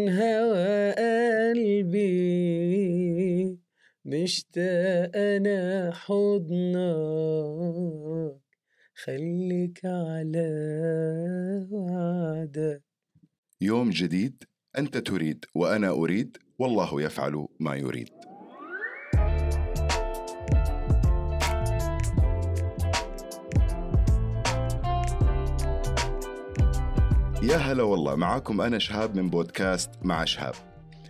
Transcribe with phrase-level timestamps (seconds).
[0.00, 2.10] من هوى قلبي.
[4.04, 6.80] مشتاق أنا حضنك.
[9.04, 10.48] خليك على
[11.70, 12.82] وعدك.
[13.60, 14.44] يوم جديد
[14.78, 18.29] أنت تريد وأنا أريد والله يفعل ما يريد.
[27.50, 30.54] يا هلا والله معاكم أنا شهاب من بودكاست مع شهاب.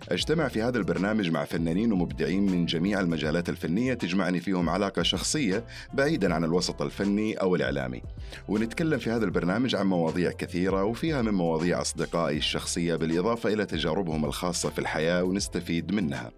[0.09, 5.63] أجتمع في هذا البرنامج مع فنانين ومبدعين من جميع المجالات الفنية تجمعني فيهم علاقة شخصية
[5.93, 8.01] بعيدا عن الوسط الفني أو الإعلامي.
[8.47, 14.25] ونتكلم في هذا البرنامج عن مواضيع كثيرة وفيها من مواضيع أصدقائي الشخصية بالإضافة إلى تجاربهم
[14.25, 16.31] الخاصة في الحياة ونستفيد منها.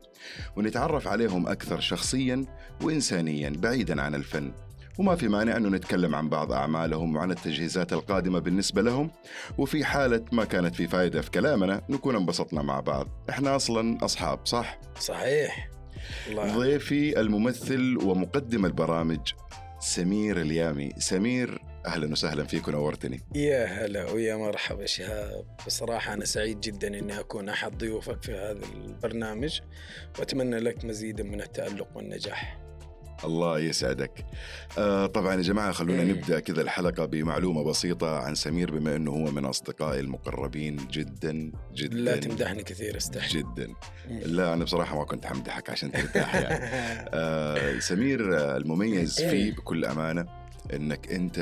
[0.55, 2.45] ونتعرف عليهم أكثر شخصيا
[2.81, 4.51] وإنسانيا بعيدا عن الفن.
[4.99, 9.11] وما في مانع أنه نتكلم عن بعض أعمالهم وعن التجهيزات القادمة بالنسبة لهم.
[9.57, 13.07] وفي حالة ما كانت في فائدة في كلامنا نكون انبسطنا مع بعض.
[13.29, 15.69] إحنا أصلا أصحاب صح؟ صحيح.
[16.29, 19.31] الله ضيفي الممثل ومقدم البرامج
[19.79, 20.89] سمير اليامي.
[20.97, 23.21] سمير أهلا وسهلا فيك ونورتني.
[23.35, 25.45] يا هلا ويا مرحبا شهاب.
[25.67, 29.59] بصراحة أنا سعيد جدا أني أكون أحد ضيوفك في هذا البرنامج.
[30.19, 32.62] وأتمنى لك مزيدا من التألق والنجاح.
[33.25, 34.25] الله يسعدك
[34.77, 36.09] آه طبعا يا جماعة خلونا مم.
[36.09, 41.97] نبدأ كذا الحلقة بمعلومة بسيطة عن سمير بما أنه هو من أصدقائي المقربين جدا جدا
[41.97, 43.67] لا تمدحني كثير استحي جدا
[44.09, 44.19] مم.
[44.25, 46.65] لا أنا بصراحة ما كنت حمدحك عشان ترتاح يعني
[47.13, 49.29] آه سمير آه، المميز إيه.
[49.29, 50.25] فيه بكل أمانة
[50.73, 51.35] إنك أنت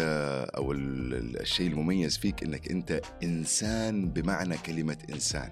[0.58, 5.50] أو ال- ال- الشيء المميز فيك إنك أنت إنسان بمعنى كلمة إنسان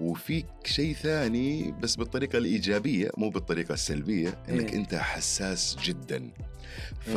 [0.00, 4.80] وفيك شيء ثاني بس بالطريقة الإيجابية مو بالطريقة السلبية إنك مم.
[4.80, 6.30] أنت حساس جدا.
[7.00, 7.16] ف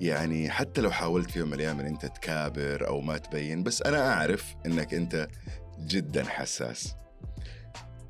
[0.00, 3.82] يعني حتى لو حاولت في يوم من الأيام إن أنت تكابر أو ما تبين بس
[3.82, 5.28] أنا أعرف إنك أنت
[5.86, 6.94] جدا حساس.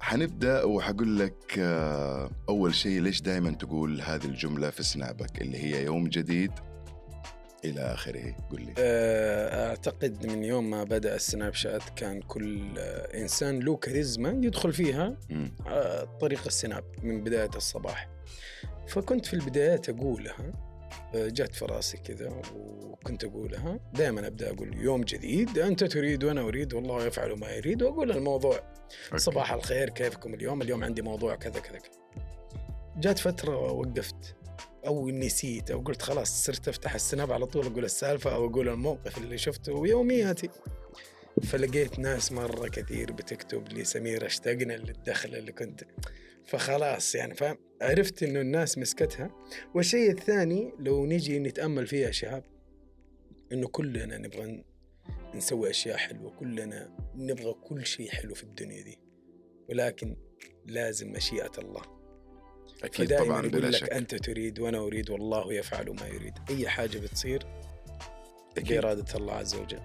[0.01, 5.85] حنبدأ وحقول لك آه، أول شيء ليش دائما تقول هذه الجملة في سنابك اللي هي
[5.85, 6.53] يوم جديد
[7.65, 8.37] إلى آخره.
[8.51, 8.75] قل لي.
[8.79, 14.73] آه، أعتقد من يوم ما بدأ السناب شات كان كل آه، إنسان له كاريزما يدخل
[14.73, 15.17] فيها.
[15.67, 18.09] آه، طريق السناب من بداية الصباح.
[18.89, 20.53] فكنت في البدايات أقولها
[21.15, 23.81] آه، جات في راسي كذا وكنت أقولها.
[23.95, 28.57] دائما أبدأ أقول يوم جديد أنت تريد وأنا أريد والله يفعل ما يريد وأقول الموضوع.
[29.07, 29.19] Okay.
[29.19, 31.93] صباح الخير كيفكم اليوم؟ اليوم عندي موضوع كذا كذا كذا.
[32.97, 34.35] جات فترة وقفت.
[34.87, 39.19] أو نسيت أو قلت خلاص صرت أفتح السناب على طول أقول السالفة أو أقول الموقف
[39.19, 40.49] اللي شفته ويومياتي
[41.43, 45.85] فلقيت ناس مرة كثير بتكتب لي سمير اشتقنا للدخلة اللي كنت.
[46.45, 49.31] فخلاص يعني فاهم عرفت إنه الناس مسكتها.
[49.75, 52.45] والشيء الثاني لو نجي نتأمل فيها شهاب
[53.53, 54.65] إنه كلنا نبغى
[55.35, 58.99] نسوي أشياء حلوة كلنا نبغى كل شيء حلو في الدنيا دي.
[59.69, 60.17] ولكن
[60.65, 61.98] لازم مشيئة الله.
[62.85, 63.91] أكيد فدائما طبعا بلا لك شك.
[63.91, 66.35] أنت تريد وأنا أريد والله يفعل ما يريد.
[66.51, 67.47] أي حاجة بتصير
[68.59, 68.69] أكيد.
[68.69, 69.81] بإرادة الله عز وجل.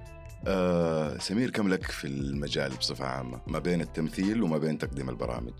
[0.48, 5.54] آه سمير كم لك في المجال بصفة عامة؟ ما بين التمثيل وما بين تقديم البرامج.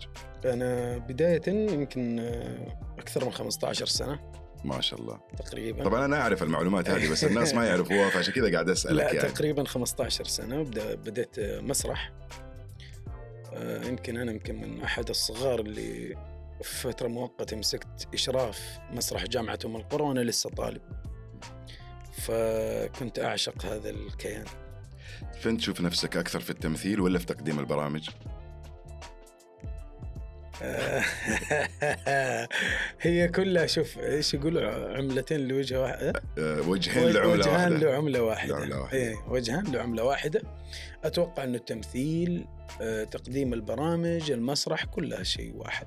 [0.44, 4.18] أنا بداية يمكن آه، أكثر من 15 سنة.
[4.64, 5.20] ما شاء الله.
[5.38, 5.84] تقريبا.
[5.84, 9.28] طبعا أنا أعرف المعلومات هذه بس الناس ما يعرفوها فعشان كذا قاعد أسألك لا يعني.
[9.28, 12.12] تقريبا 15 سنة بدأ بديت آه، مسرح.
[13.54, 16.16] آه، يمكن أنا يمكن من أحد الصغار اللي
[16.62, 20.82] فترة مؤقتة مسكت إشراف مسرح جامعة أم القرى وأنا لسه طالب.
[22.12, 24.44] فكنت أعشق هذا الكيان.
[25.40, 28.08] فين تشوف نفسك أكثر في التمثيل ولا في تقديم البرامج؟
[33.00, 37.90] هي كلها شوف إيش يقولوا عملتين لوجه واحد آه وجهين لعملة وجهان واحدة.
[37.90, 38.54] لعملة واحدة.
[38.58, 38.98] لعملة واحدة.
[38.98, 40.42] إيه وجهان لعملة واحدة.
[41.04, 42.46] أتوقع أنه التمثيل
[42.80, 45.86] آه، تقديم البرامج المسرح كلها شيء واحد.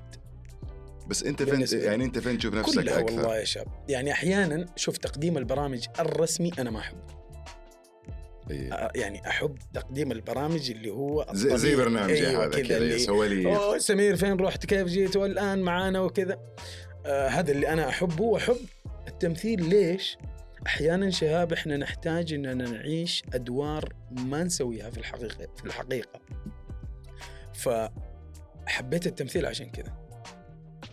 [1.08, 1.80] بس أنت فين.
[1.82, 5.86] يعني أنت فين تشوف نفسك كلها أكثر؟ والله يا شاب يعني أحيانا شوف تقديم البرامج
[6.00, 6.98] الرسمي أنا ما أحب
[8.50, 8.90] إيه.
[8.94, 11.76] يعني أحب تقديم البرامج اللي هو زي, زي.
[11.76, 16.00] برنامجي أيوة هذا كذا اللي يسوي لي أوه سمير فين رحت كيف جيت والآن معانا
[16.00, 16.38] وكذا
[17.06, 18.56] آه هذا اللي أنا أحبه وأحب
[19.08, 20.18] التمثيل ليش؟
[20.66, 26.20] أحيانا شباب إحنا نحتاج إننا نعيش أدوار ما نسويها في الحقيقة في الحقيقة
[27.54, 30.07] فحبيت التمثيل عشان كذا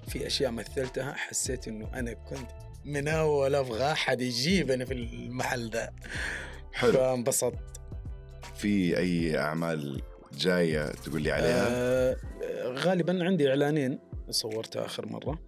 [0.07, 2.49] في أشياء مثلتها حسيت إنه أنا كنت
[2.85, 5.93] من أول أبغى أحد يجيبني في المحل ده
[6.73, 6.91] حلو.
[6.91, 7.59] فانبسطت.
[8.55, 10.01] في أي أعمال
[10.33, 12.15] جاية تقول لي عليها؟ آه
[12.65, 13.99] غالبا عندي إعلانين
[14.29, 15.39] صورتها آخر مرة.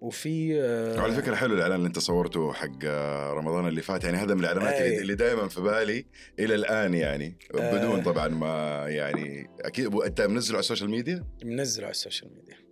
[0.00, 4.04] وفي آه، وعلى فكرة حلو الإعلان اللي أنت صورته حق آه، رمضان اللي فات.
[4.04, 4.74] يعني هذا من الإعلانات.
[4.74, 6.06] اللي, اللي دائما في بالي
[6.38, 7.38] إلى الآن يعني.
[7.54, 7.78] آه.
[7.78, 12.63] بدون طبعا ما يعني أكيد أنت منزله على السوشيال ميديا؟ منزله على السوشيال ميديا.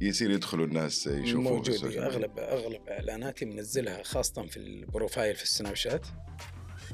[0.00, 1.96] يصير يدخلوا الناس يشوفوا موجود.
[1.96, 6.06] اغلب أغلب إعلاناتي منزلها خاصة في البروفايل في السناب شات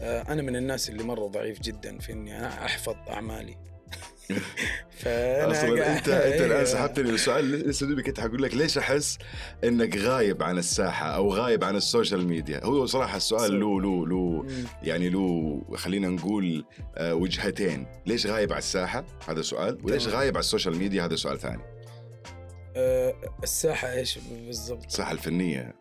[0.01, 3.56] آه، أنا من الناس اللي مرة ضعيف جدا في إني أنا أحفظ أعمالي
[4.99, 6.65] فأنا أصلا انت أنت الآن أيوة.
[6.65, 9.19] سحبتني السؤال لسه دوبي كنت حقول لك ليش أحس
[9.65, 13.61] إنك غايب عن الساحة أو غايب عن السوشيال ميديا هو صراحة السؤال.
[13.61, 14.47] له له له.
[14.83, 16.65] يعني له خلينا نقول
[16.97, 20.09] آه، وجهتين ليش غايب على الساحة هذا سؤال وليش.
[20.09, 21.74] غايب على السوشيال ميديا هذا سؤال ثاني
[22.76, 25.75] آه، الساحة إيش بالضبط؟ الساحة الفنية.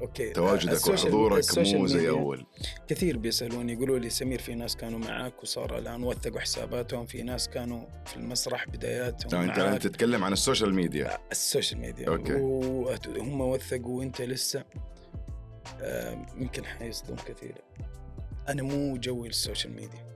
[0.00, 0.30] أوكي.
[0.30, 2.46] تواجدك وحضورك مو زي أول.
[2.88, 7.48] كثير بيسألوني يقولوا لي سمير في ناس كانوا معاك وصار الآن وثقوا حساباتهم في ناس
[7.48, 9.58] كانوا في المسرح بداياتهم لا، أنت.
[9.58, 11.18] أنت تتكلم عن السوشيال ميديا.
[11.32, 12.08] السوشيال ميديا.
[12.08, 12.34] أوكي.
[12.34, 14.64] وهم وثقوا وأنت لسه.
[15.80, 17.54] آه، يمكن حيصدم كثير.
[18.48, 20.10] أنا مو جوي السوشيال ميديا.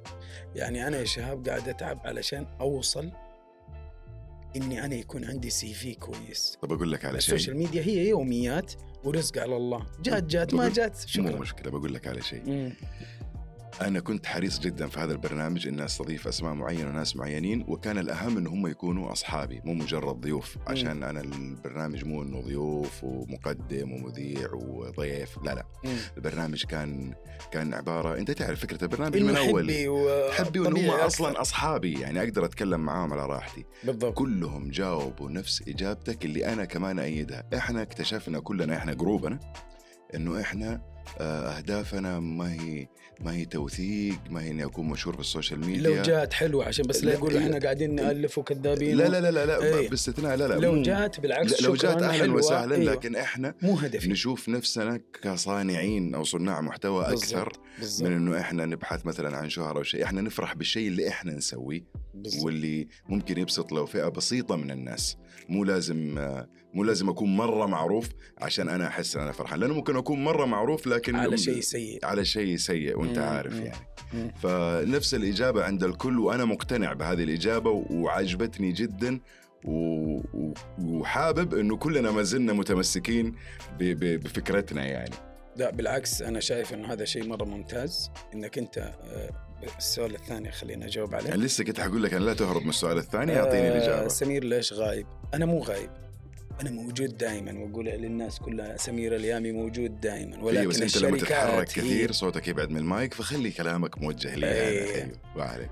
[0.54, 3.10] يعني أنا يا شهاب قاعد أتعب علشان أوصل
[4.56, 6.58] إني أنا يكون عندي CV كويس.
[6.62, 7.34] طب أقول لك على شيء.
[7.34, 8.72] السوشيال ميديا هي يوميات
[9.04, 9.86] ورزق على الله.
[10.02, 10.96] جات جات ما جات.
[10.98, 11.40] مو شكرا.
[11.40, 12.72] مشكلة بقول لك على شيء.
[13.80, 13.86] مم.
[13.86, 18.36] أنا كنت حريص جدا في هذا البرنامج اني أستضيف أسماء معينة وناس معينين وكان الأهم
[18.36, 24.52] ان هم يكونوا أصحابي مو مجرد ضيوف عشان أنا البرنامج مو إنه ضيوف ومقدم ومذيع
[24.52, 25.96] وضيف لا لا مم.
[26.16, 27.14] البرنامج كان
[27.52, 30.90] كان عبارة أنت تعرف فكرة البرنامج من أول حبايبي وحبايبي هم.
[30.90, 36.64] أصلا أصحابي يعني أقدر أتكلم معاهم على راحتي بالضبط كلهم جاوبوا نفس إجابتك اللي أنا
[36.64, 39.38] كمان أيدها إحنا اكتشفنا كلنا إحنا جروبنا
[40.14, 42.88] إنه إحنا أهدافنا ما هي
[43.20, 46.84] ما هي توثيق ما هي إني أكون مشهور في السوشيال ميديا لو جات حلوة عشان
[46.86, 47.44] بس لا لا، يقولوا إيه.
[47.44, 49.88] إحنا قاعدين نألف وكذابين لا لا لا لا, لا إيه.
[49.88, 52.92] باستثناء لا لا لو جات بالعكس لو جات أهلا وسهلا أيوة.
[52.92, 58.40] لكن إحنا مو هدفي نشوف نفسنا كصانعين أو صناع محتوى أكثر بالضبط بالضبط من إنه
[58.40, 62.44] إحنا نبحث مثلا عن شهرة أو شيء إحنا نفرح بالشيء اللي إحنا نسويه بالضبط.
[62.44, 65.16] واللي ممكن يبسط لو فئة بسيطة من الناس
[65.48, 66.18] مو لازم
[66.74, 68.08] مو لازم أكون مرة معروف
[68.38, 72.04] عشان أنا أحس إن أنا فرحان لأنه ممكن أكون مرة معروف لكن على شيء سيء
[72.06, 73.62] على شيء سيء وأنت مم، عارف مم.
[73.62, 74.30] يعني مم.
[74.42, 79.20] فنفس الإجابة عند الكل وأنا مقتنع بهذه الإجابة وعجبتني جدا
[79.64, 80.20] و-
[80.82, 83.30] وحابب إنه كلنا ما زلنا متمسكين
[83.78, 85.14] ب- ب- بفكرتنا يعني
[85.56, 89.30] لا بالعكس أنا شايف إنه هذا شيء مرة ممتاز إنك أنت آه،
[89.78, 91.28] السؤال الثاني خليني أجاوب عليه.
[91.28, 94.08] يعني لسه كنت حقول لك أنا لا تهرب من السؤال الثاني أعطيني آه، الإجابة.
[94.08, 95.90] سمير ليش غايب؟ أنا مو غايب
[96.60, 101.18] أنا موجود دائما وأقول للناس كلها سمير اليامي موجود دائما أيوه ولكن بس أنت لما
[101.18, 104.94] تتحرك كثير صوتك يبعد من المايك فخلي كلامك موجه لي أيوة.
[104.94, 105.70] أيوه ما عليك.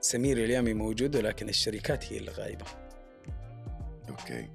[0.00, 2.64] سمير اليامي موجود ولكن الشركات هي اللي غايبة.
[4.08, 4.48] أوكي.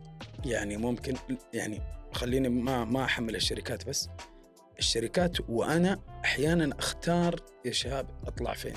[0.45, 1.13] يعني ممكن
[1.53, 1.81] يعني
[2.13, 4.09] خليني ما ما أحمل الشركات بس.
[4.79, 8.73] الشركات وأنا أحيانا أختار يا شباب أطلع فين.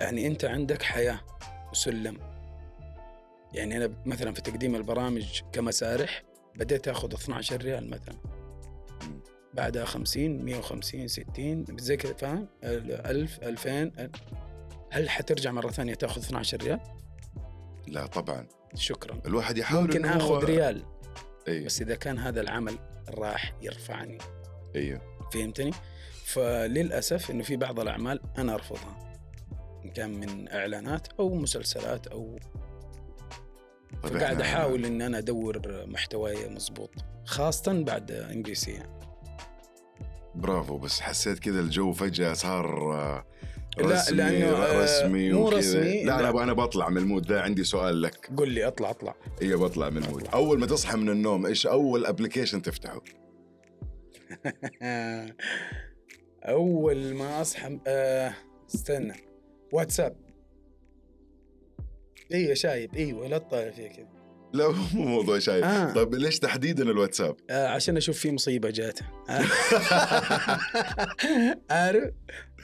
[0.00, 1.20] يعني أنت عندك حياة
[1.72, 2.18] وسلم
[3.52, 6.22] يعني أنا مثلا في تقديم البرامج كمسارح
[6.56, 8.16] بديت أخذ 12 ريال مثلا.
[9.54, 14.10] بعدها 50 150 60 زي كذا فاهم؟ 1000 2000
[14.90, 16.80] هل حترجع مرة ثانية تأخذ 12 ريال؟
[17.88, 18.46] لا طبعا.
[18.74, 19.20] شكرا.
[19.26, 20.82] الواحد يحاول ممكن إنه هو- اخذ ريال.
[21.48, 22.78] أيوه بس إذا كان هذا العمل
[23.10, 24.18] راح يرفعني.
[24.76, 25.00] أيوه
[25.32, 25.70] فهمتني؟
[26.24, 29.12] فللأسف إنه في بعض الأعمال أنا أرفضها.
[29.84, 32.38] إن كان من إعلانات أو مسلسلات أو
[34.02, 36.90] طيب قاعد إحنا- أحاول إن أنا أدور محتواي مضبوط
[37.24, 39.00] خاصة بعد إم بي سي يعني.
[40.34, 43.24] برافو بس حسيت كذا الجو فجأة صار
[43.78, 45.58] آه، لا، رسمي لأنه، آه، رسمي مو وكذا.
[45.58, 46.30] رسمي، لا, لا.
[46.30, 48.30] أنا أنا بطلع من ال mood ده عندي سؤال لك.
[48.36, 49.14] قل لي أطلع أطلع.
[49.42, 50.26] أيوه بطلع من ال mood.
[50.34, 53.00] أول ما تصحى من النوم إيش أول application تفتحه؟
[56.42, 58.32] أول ما أصحى آه
[58.74, 59.14] استنى.
[59.72, 60.16] واتساب.
[62.32, 64.15] أيوه شايب أيوه لا تطالع فيها كذا.
[64.52, 65.92] لا مو موضوع شايف آه.
[65.92, 68.98] طيب ليش تحديدا الواتساب؟ آه عشان أشوف في مصيبة جات.
[71.70, 72.10] عارف؟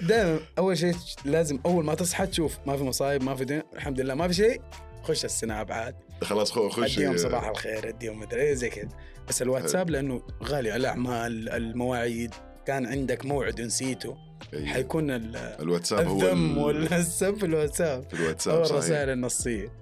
[0.01, 4.01] دائما أول شيء لازم أول ما تصحى تشوف ما في مصايب ما في دين الحمد
[4.01, 4.61] لله ما في شيء
[5.03, 5.95] خش السناب عاد.
[6.23, 6.99] خلاص خو خش.
[6.99, 8.89] اديهم صباح الخير اديهم مدري إيه زي كذا.
[9.29, 12.35] بس الواتساب لأنه غالي الأعمال المواعيد.
[12.67, 14.17] كان عندك موعد ونسيته
[14.55, 14.67] أيوة.
[14.67, 18.09] حيكون ال- الواتساب هو الذم ال- والسب في الواتساب.
[18.11, 18.77] في الواتساب صحيح.
[18.77, 19.73] الرسائل النصية.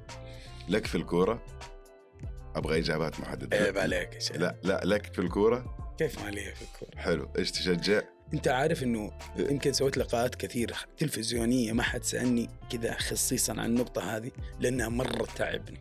[0.68, 1.42] لك في الكورة؟
[2.56, 3.56] أبغى إجابات محددة.
[3.56, 7.28] عيب عليك لا لا لك في الكورة؟ كيف ما لي في الكورة؟ حلو.
[7.38, 8.02] إيش تشجع؟
[8.34, 14.16] أنت عارف إنه يمكن سويت لقاءات كثيره تلفزيونية ما حد سألني كذا خصيصا عن النقطة
[14.16, 14.30] هذه
[14.60, 15.80] لأنها مرة تعبني.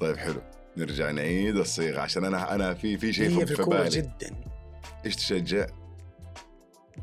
[0.00, 0.42] طيب حلو.
[0.76, 3.90] نرجع نعيد الصيغة عشان أنا أنا في في شيء هي في في الكورة بالي.
[3.90, 4.36] جدا.
[5.06, 5.66] إيش تشجع؟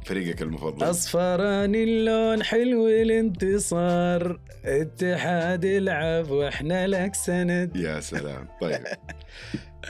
[0.05, 0.89] فريقك المفضل.
[0.89, 4.39] اصفراني اللون حلو الانتصار.
[4.65, 7.75] اتحاد يلعب وإحنا لك سند.
[7.75, 8.47] يا سلام.
[8.61, 8.85] طيب.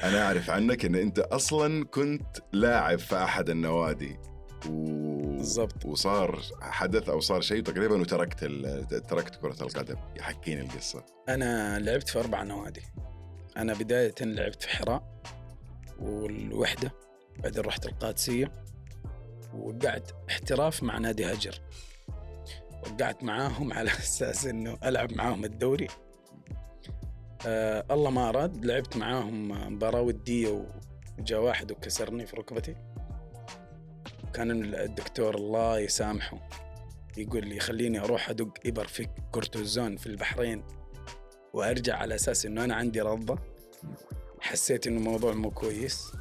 [0.03, 4.17] أنا أعرف عنك إن أنت أصلا كنت لاعب في أحد النوادي.
[4.69, 4.85] و...
[5.35, 5.85] بالضبط.
[5.85, 8.87] وصار حدث أو صار شيء تقريبا وتركت ال...
[8.87, 9.95] تركت كرة القدم.
[10.19, 11.05] حكيني القصة.
[11.29, 12.81] أنا لعبت في أربع نوادي.
[13.57, 15.21] أنا بداية لعبت في حراء
[15.99, 16.91] والوحدة
[17.43, 18.51] بعدين رحت القادسية.
[19.59, 21.61] وقعت احتراف مع نادي هجر.
[22.85, 25.87] وقعت معاهم على أساس إنه ألعب معاهم الدوري.
[27.47, 30.65] آه الله ما أراد لعبت معاهم مباراة ودية
[31.19, 32.75] وجاء واحد وكسرني في ركبتي.
[34.33, 36.49] كان الدكتور الله يسامحه
[37.17, 40.63] يقول لي خليني أروح أدق إبر في كورتيزون في البحرين
[41.53, 43.39] وأرجع على أساس إنه أنا عندي رضة.
[44.39, 46.11] حسيت إنه الموضوع مو كويس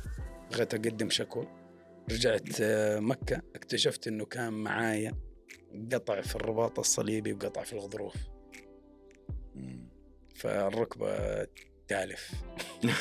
[0.51, 1.64] بغيت أقدم شكوى.
[2.11, 5.15] رجعت آه، مكة اكتشفت إنه كان معايا
[5.93, 8.15] قطع في الرباط الصليبي وقطع في الغضروف.
[10.35, 11.47] فالركبة
[11.89, 12.31] تالف.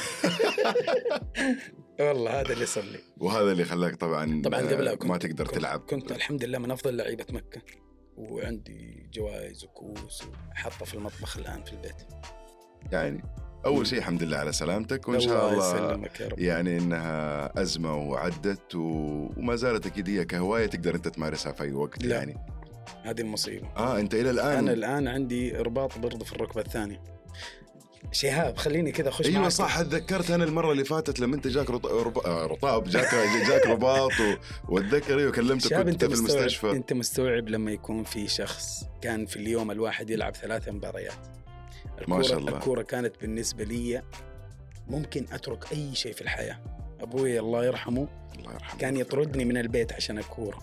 [2.00, 5.46] والله هذا اللي صار لي وهذا اللي خلاك طبعا طبعا قبلها آه، كنت ما تقدر
[5.46, 5.80] كنت تلعب.
[5.80, 7.62] كنت الحمد لله من أفضل لعيبة مكة.
[8.18, 11.96] وعندي جوائز وكؤوس وحاطة في المطبخ الآن في البيت.
[12.92, 13.24] يعني
[13.66, 16.40] أول شيء الحمد لله على سلامتك وإن شاء الله الله يسلمك يا رب.
[16.40, 18.80] يعني إنها أزمة وعدت و...
[19.38, 22.16] وما زالت أكيد هي كهواية تقدر أنت تمارسها في أي وقت لا.
[22.16, 22.38] يعني.
[23.04, 23.68] هذه المصيبة.
[23.78, 27.02] آه أنت إلى الآن أنا الآن عندي رباط برضه في الركبة الثانية.
[28.12, 29.52] شهاب خليني كذا أخش أيوه معاك.
[29.52, 31.86] صح اتذكرت أنا المرة اللي فاتت لما أنت جاك رط...
[31.86, 32.18] رب...
[32.18, 33.16] آه، رطاب جاك
[33.48, 34.34] جاك رباط و...
[34.70, 36.72] وأتذكر أيوه كلمتك كنت أنت في المستشفى.
[36.72, 41.14] أنت مستوعب لما يكون في شخص كان في اليوم الواحد يلعب ثلاث مباريات؟
[42.08, 42.58] ما شاء الكورة- الله.
[42.58, 44.02] الكورة كانت بالنسبة لي
[44.88, 46.60] ممكن أترك أي شيء في الحياة
[47.00, 48.08] أبوي الله يرحمه
[48.40, 50.60] الله يرحمه كان يطردني من البيت عشان الكورة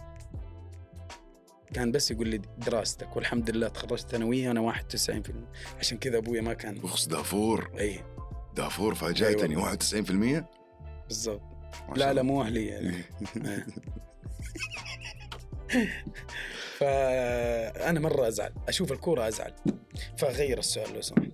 [1.74, 5.46] كان بس يقول لي دراستك والحمد لله تخرجت ثانوية وأنا 91%
[5.78, 8.00] عشان كذا أبوي ما كان أخس دافور اي
[8.56, 9.62] دافور فاجأتني أيوة.
[10.42, 10.44] 91%
[11.08, 11.42] بالضبط
[11.96, 12.22] لا لا.
[12.22, 12.58] مو لا.
[12.60, 13.06] إيه.
[16.78, 19.52] فأنا مرة أزعل أشوف الكورة أزعل
[20.18, 21.30] فأغير السؤال لو سمحت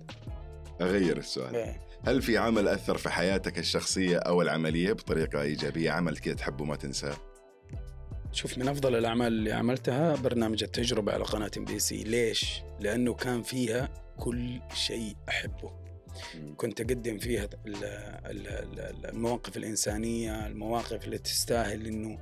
[0.81, 1.55] أغير السؤال.
[1.55, 1.81] إيه.
[2.07, 6.75] هل في عمل أثر في حياتك الشخصية أو العملية بطريقة إيجابية؟ عمل كذا تحبه ما
[6.75, 7.17] تنساه.
[8.31, 12.03] شوف من أفضل الأعمال اللي عملتها برنامج التجربة على قناة إم بي سي.
[12.03, 15.71] ليش؟ لأنه كان فيها كل شيء أحبه.
[16.57, 17.83] كنت أقدم فيها ال-
[18.25, 22.19] ال- ال- المواقف الإنسانية المواقف اللي تستاهل إنه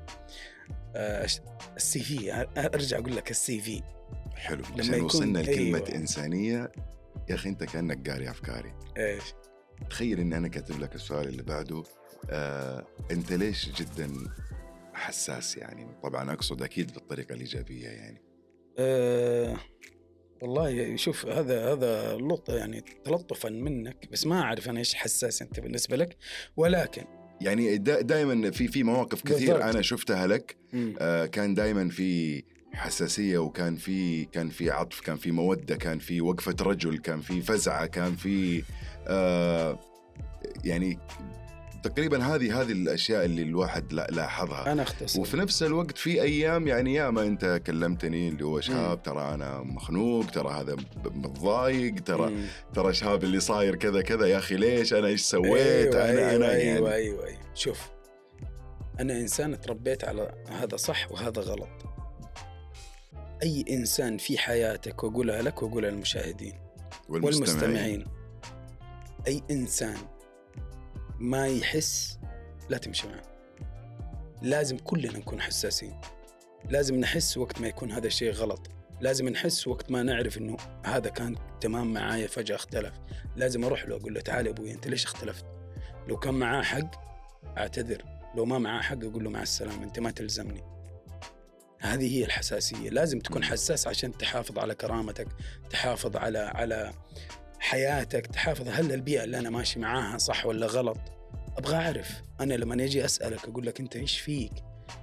[0.96, 1.27] آه،
[1.77, 2.48] السي في.
[2.58, 3.82] أرجع أقول لك السي في.
[4.36, 5.96] حلو لما عشان وصلنا لكلمة أيوة.
[5.96, 6.72] إنسانية
[7.30, 9.24] يا أخي أنت كأنك قاري أفكاري إيش؟
[9.89, 11.84] تخيل إني أنا كاتب لك السؤال اللي بعده
[12.30, 14.12] آه، أنت ليش جدا
[14.94, 18.22] حساس يعني طبعا أقصد أكيد بالطريقة الإيجابية يعني
[18.77, 19.58] أه
[20.42, 25.60] والله شوف هذا هذا لط يعني تلطفا منك بس ما أعرف أنا إيش حساس أنت
[25.60, 26.18] بالنسبة لك
[26.58, 27.04] ولكن
[27.42, 29.62] يعني دائما في في مواقف كثير بالضبط.
[29.62, 30.58] أنا شفتها لك.
[31.00, 32.44] آه، كان دائما في
[32.75, 37.41] حساسية وكان في كان في عطف كان في مودة كان في وقفة رجل كان في
[37.41, 38.63] فزعة كان في
[39.08, 39.79] آه،
[40.65, 41.00] يعني
[41.84, 44.72] تقريبا هذه هذه الأشياء اللي الواحد لا- لاحظها.
[44.72, 45.20] أنا أختصر.
[45.22, 50.25] وفي نفس الوقت في أيام يعني ياما أنت كلمتني اللي هو شهاب ترى أنا مخنوق
[50.25, 52.46] ترى هذا متضايق ترى مم.
[52.74, 56.36] ترى شهاب اللي صاير كذا كذا يا أخي ليش؟ أنا إيش سويت؟ أيوة أنا أيوة
[56.36, 56.75] أنا أيوة, يعني.
[56.77, 57.39] أيوة, أيوة, أيوة.
[57.53, 57.82] شوف
[59.00, 61.70] أنا إنسان تربيت على هذا صح وهذا غلط.
[63.46, 66.54] أي إنسان في حياتك وأقولها لك وأقولها للمشاهدين
[67.10, 68.06] والمستمعين.
[69.28, 69.98] أي إنسان
[71.20, 72.20] ما يحس
[72.70, 73.22] لا تمشي معه.
[74.42, 76.02] لازم كلنا نكون حساسين.
[76.70, 78.68] لازم نحس وقت ما يكون هذا الشيء غلط.
[79.02, 82.94] لازم نحس وقت ما نعرف إنه هذا كان تمام معايا فجأة اختلف.
[83.36, 85.46] لازم أروح له أقول له تعال يا أبوي أنت ليش اختلفت؟
[86.08, 87.06] لو كان معاه حق
[87.58, 88.04] أعتذر.
[88.36, 90.75] لو ما معاه حق أقول له مع السلامة أنت ما تلزمني.
[91.79, 92.89] هذه هي الحساسية.
[92.89, 95.27] لازم تكون حساس عشان تحافظ على كرامتك
[95.70, 96.94] تحافظ على على
[97.60, 100.98] حياتك تحافظ هل البيئة اللي أنا ماشي معاها صح ولا غلط.
[101.58, 102.22] أبغى أعرف.
[102.39, 104.51] أنا لما أجي أسألك أقول لك أنت إيش فيك؟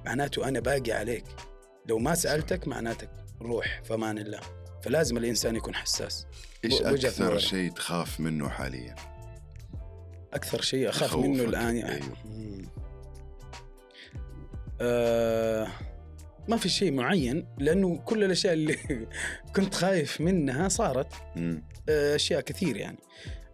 [0.05, 1.25] معناته أنا باقي عليك.
[1.89, 3.11] لو ما سألتك معناتك
[3.41, 4.41] روح فمان الله.
[4.83, 6.27] فلازم الإنسان يكون حساس.
[6.65, 7.41] أكثر نظري.
[7.41, 8.97] شيء تخاف منه حاليا؟
[10.33, 11.17] أكثر شيء أخاف.
[11.17, 11.95] منه الآن يعني.
[11.95, 12.17] أيوه.
[14.81, 15.69] آه.
[16.49, 18.77] ما في شيء معين لأنه كل الأشياء اللي
[19.57, 21.63] كنت خايف منها صارت مم.
[21.89, 22.99] أشياء كثير يعني.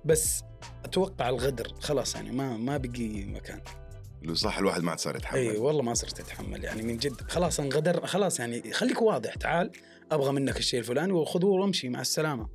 [0.04, 0.42] بس
[0.85, 3.61] أتوقع الغدر خلاص يعني ما ما بقي مكان.
[4.23, 5.38] لو صح الواحد ما عاد صار يتحمل.
[5.38, 7.21] اي والله ما صرت أتحمل يعني من جد.
[7.28, 9.71] خلاص انغدر خلاص يعني خليك واضح تعال
[10.12, 12.49] أبغى منك الشيء الفلاني وخذوه وامشي مع السلامة.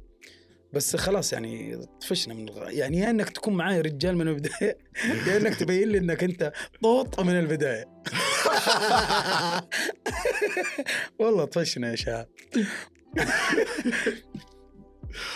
[0.74, 2.70] بس خلاص يعني طفشنا من الغ...
[2.70, 4.78] يعني يا إنك تكون معاي رجال من البداية
[5.28, 6.52] يا إنك تبين لي إنك أنت
[6.84, 7.86] طوط من البداية.
[11.20, 12.28] والله طفشنا يا شباب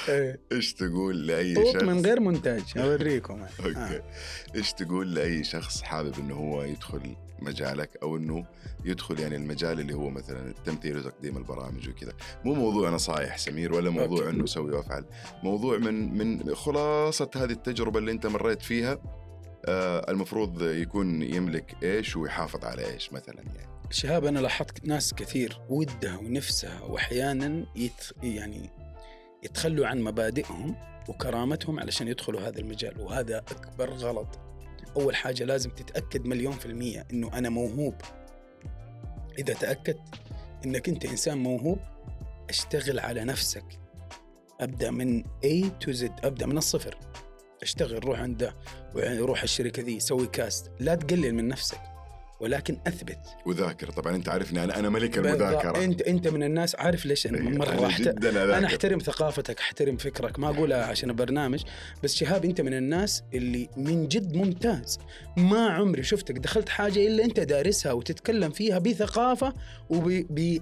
[0.09, 0.39] إيه.
[0.51, 4.03] إيش تقول لأي شخص من غير مونتاج أوريكم أوكي آه.
[4.55, 8.45] إيش تقول لأي شخص حابب إنه هو يدخل مجالك أو إنه
[8.85, 12.13] يدخل يعني المجال اللي هو مثلا التمثيل وتقديم البرامج وكذا
[12.45, 14.29] مو موضوع نصايح سمير ولا موضوع أوكي.
[14.29, 15.05] إنه سوي وافعل
[15.43, 18.99] موضوع من من خلاصة هذه التجربة اللي أنت مريت فيها
[20.09, 23.77] المفروض يكون يملك إيش ويحافظ على إيش مثلا يعني.
[23.89, 28.69] شهاب أنا لاحظت ناس كثير ودها ونفسها واحيانا يت يعني
[29.43, 30.75] يتخلوا عن مبادئهم
[31.09, 34.39] وكرامتهم علشان يدخلوا هذا المجال وهذا أكبر غلط.
[34.95, 37.95] أول حاجة لازم تتأكد مليون في المية إنه أنا موهوب.
[39.39, 40.15] إذا تأكدت
[40.65, 41.79] إنك أنت إنسان موهوب
[42.49, 43.65] أشتغل على نفسك.
[44.61, 46.97] أبدأ من A to Z أبدأ من الصفر.
[47.61, 48.55] اشتغل روح عند ده
[49.19, 51.79] روح الشركة ذي سوي كاست لا تقلل من نفسك
[52.39, 53.19] ولكن أثبت.
[53.45, 55.17] وذاكر طبعا أنت عارفني أنا أنا ملك.
[55.17, 55.83] المذاكرة.
[55.83, 58.07] انت أنت من الناس عارف ليش أنا إيه، مرة أنا أحت...
[58.25, 61.63] أنا أحترم ثقافتك أحترم فكرك ما اقولها عشان البرنامج
[62.03, 64.99] بس شهاب أنت من الناس اللي من جد ممتاز.
[65.37, 69.53] ما عمري شفتك دخلت حاجة إلا أنت دارسها وتتكلم فيها بثقافة
[69.89, 70.61] وب ب...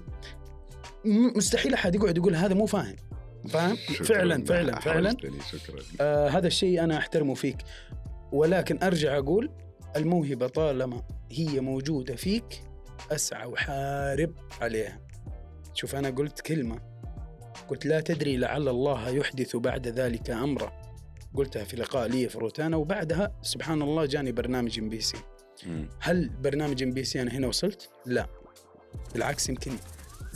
[1.36, 2.96] مستحيل أحد يقعد يقول هذا مو فاهم.
[3.46, 3.76] فاهم.
[3.76, 5.16] فعلا فعلا فعلا.
[5.52, 5.82] شكرا.
[6.00, 7.56] آه هذا الشيء أنا أحترمه فيك.
[8.32, 9.50] ولكن أرجع أقول
[9.96, 12.62] الموهبة طالما هي موجودة فيك
[13.10, 15.00] أسعى وحارب عليها.
[15.74, 16.80] شوف أنا قلت كلمة.
[17.68, 20.72] قلت لا تدري لعل الله يحدث بعد ذلك أمرا.
[21.34, 25.18] قلتها في لقاء لي في روتانا وبعدها سبحان الله جاني برنامج إم بي سي.
[26.00, 28.26] هل برنامج إم بي سي أنا هنا وصلت؟ لا.
[29.14, 29.72] بالعكس يمكن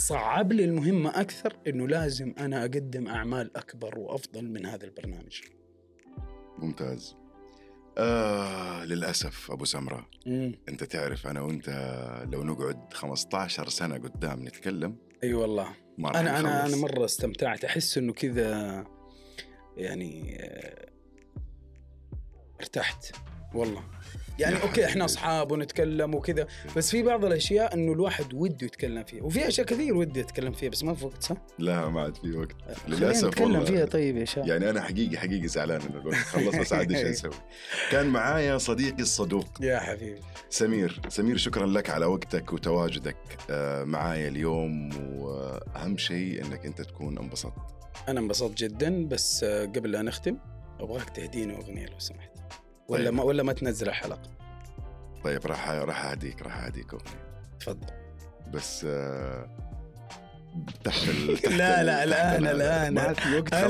[0.00, 5.40] صعب لي المهمة أكثر إنه لازم أنا أقدم أعمال أكبر وأفضل من هذا البرنامج.
[6.58, 7.16] ممتاز.
[7.98, 11.68] آه للأسف أبو سمرة امم أنت تعرف أنا وأنت
[12.32, 15.68] لو نقعد 15 سنة قدام نتكلم أي والله.
[15.98, 16.74] ما راح أنا أنا نخلص.
[16.74, 17.64] أنا مرة استمتعت.
[17.64, 18.84] أحس إنه كذا
[19.76, 20.86] يعني آه،
[22.60, 23.16] ارتحت.
[23.54, 23.84] والله.
[24.40, 25.04] يعني أوكي إحنا.
[25.04, 29.96] أصحاب ونتكلم وكذا بس في بعض الأشياء إنه الواحد وده يتكلم فيها وفي أشياء كثير
[29.96, 32.56] ودي اتكلم فيها بس ما في وقت صح؟ لا ما عاد في وقت.
[32.88, 33.64] للأسف نتكلم والله.
[33.64, 34.48] فيها طيب يا شباب.
[34.48, 37.30] يعني أنا حقيقي حقيقي زعلان إنه الوقت خلص بس عاد إيش أسوي.
[37.90, 39.46] كان معايا صديقي الصدوق.
[39.60, 40.20] يا حبيبي.
[40.50, 41.00] سمير.
[41.08, 43.16] سمير شكرا لك على وقتك وتواجدك
[43.50, 47.52] آه، معايا اليوم وأهم شيء إنك أنت تكون انبسطت.
[48.08, 50.36] أنا انبسطت جدا بس آه، قبل لا نختم
[50.80, 52.30] أبغاك تهديني اغنيه لو سمحت.
[52.90, 53.14] ولا طيب.
[53.14, 54.22] ما ولا ما تنزل الحلقة.
[55.24, 57.20] طيب راح راح أهديك راح أهديك أغنية
[57.60, 57.86] تفضل.
[58.52, 59.46] بس آه،
[60.84, 61.36] تحت ال...
[61.42, 62.98] تحت لا لا الآن ال- الآن.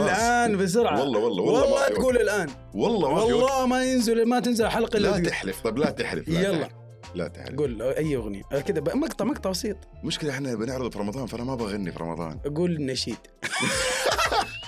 [0.02, 1.00] الآن بسرعة.
[1.00, 1.88] والله والله والله والله.
[1.88, 2.48] تقول الآن.
[2.74, 5.28] والله ما والله ما ينزل ما تنزل إلا لا.
[5.28, 5.60] تحلف.
[5.60, 6.58] طب لا تحلف لا يلا.
[6.58, 6.72] تحلف.
[7.14, 7.58] لا تحلف.
[7.58, 8.42] قول أي أغنية.
[8.52, 9.76] آه، كذا مقطع مقطع بسيط.
[10.04, 12.38] مشكلة إحنا بنعرض في رمضان فأنا ما بغني في رمضان.
[12.38, 13.16] قول نشيد.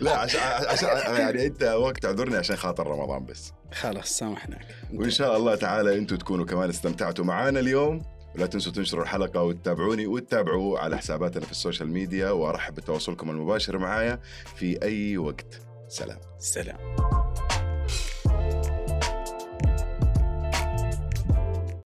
[0.00, 0.88] لا عشان عشان
[1.20, 3.52] يعني انت وقت اعذرني عشان خاطر رمضان بس.
[3.72, 4.66] خلاص سامحناك.
[4.94, 8.02] وإن شاء الله تعالى أنتم تكونوا كمان استمتعتوا معانا اليوم.
[8.36, 14.20] ولا تنسوا تنشروا الحلقة وتتابعوني وتتابعوا على حساباتنا في السوشيال ميديا وأرحب بتواصلكم المباشر معايا
[14.56, 15.60] في أي وقت.
[15.88, 16.18] سلام.
[16.38, 16.76] سلام.